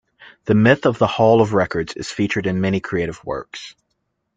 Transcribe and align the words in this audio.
The 0.45 0.55
myth 0.55 0.87
of 0.87 0.97
the 0.97 1.05
Hall 1.05 1.41
of 1.41 1.53
Records 1.53 1.93
is 1.93 2.09
featured 2.09 2.47
in 2.47 2.59
many 2.59 2.79
creative 2.79 3.23
works. 3.23 3.75